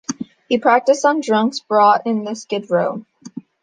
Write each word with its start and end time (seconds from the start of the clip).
He 0.49 0.57
practiced 0.57 1.05
on 1.05 1.21
drunks 1.21 1.59
brought 1.59 2.07
in 2.07 2.25
from 2.25 2.33
Skid 2.33 2.71
Row. 2.71 3.05